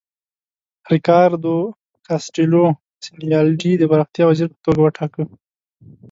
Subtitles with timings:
[0.93, 1.55] ریکاردو
[2.07, 2.65] کاسټیلو
[3.03, 5.23] سینیبالډي د پراختیا وزیر په توګه وټاکه.